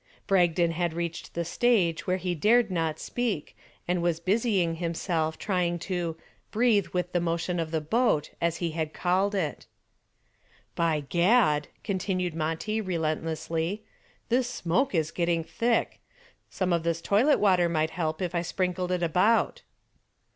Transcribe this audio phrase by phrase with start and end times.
[0.25, 3.55] Bragdon had reached the stage where he dared not speak
[3.87, 6.17] and was busying himself trying to
[6.49, 9.67] "breathe with the motion of the boat," as he had called it.
[10.73, 13.83] "By Gad," continued Monty, relentlessly,
[14.29, 15.99] "this smoke is getting thick.
[16.49, 19.61] Some of this toilet water might help if I sprinkled it about."